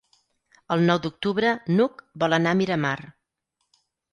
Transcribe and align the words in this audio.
El 0.75 0.85
nou 0.87 1.01
d'octubre 1.03 1.51
n'Hug 1.75 2.01
vol 2.25 2.39
anar 2.39 2.55
a 2.55 2.59
Miramar. 2.63 2.95